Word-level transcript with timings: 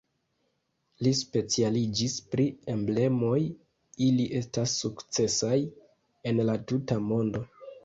Li 1.07 1.11
specialiĝis 1.19 2.15
pri 2.31 2.45
emblemoj, 2.77 3.37
ili 4.07 4.27
estas 4.41 4.75
sukcesaj 4.81 5.55
en 6.33 6.45
la 6.51 6.59
tuta 6.75 7.01
mondo. 7.15 7.47